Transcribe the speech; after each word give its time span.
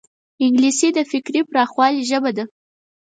انګلیسي 0.45 0.89
د 0.93 0.99
فکري 1.11 1.41
پراخوالي 1.49 2.01
ژبه 2.09 2.31
ده 2.37 2.45